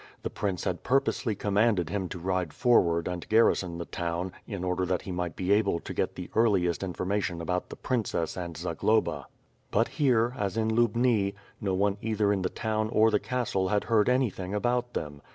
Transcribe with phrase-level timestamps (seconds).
[0.23, 4.83] The prince had purposely commanded him to ride forward and garrison the town, in order
[4.83, 8.57] that he might be able to get the earliest information about the prin cess and
[8.57, 9.27] Zagloba.
[9.69, 13.83] But here, as in Lubni, no one either in the town or the castle had
[13.83, 15.21] heard anything about them.